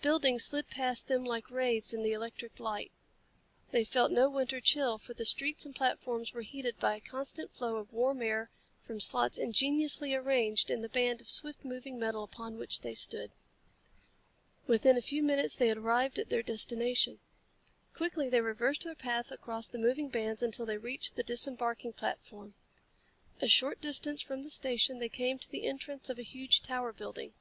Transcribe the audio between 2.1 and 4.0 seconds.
electric light. They